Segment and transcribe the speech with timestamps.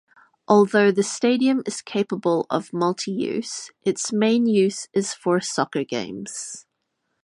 [0.47, 6.65] Although the stadium is capable of multi-use, its main use is for soccer games.